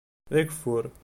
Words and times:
D 0.33 0.35
ageffur. 0.39 0.85